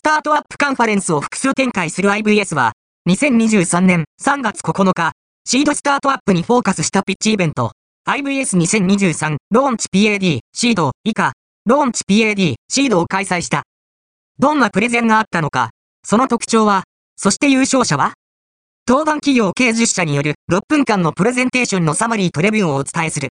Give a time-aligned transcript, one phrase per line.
[0.00, 2.72] スタートアップカンファレンスを複数展開する IVS は、
[3.06, 5.12] 2023年3月9日、
[5.44, 7.72] シードスタートアップにフォーカスしたピッチイベント、
[8.08, 11.34] IVS2023 ローンチ PAD シード以下、
[11.66, 13.64] ローンチ PAD シードを開催した。
[14.38, 15.68] どんなプレゼンがあったのか、
[16.02, 16.84] その特徴は、
[17.16, 18.14] そして優勝者は？
[18.88, 23.28] 登壇企業計10社による6分間のプレゼンテーションのサマリーとレビューをお伝えする。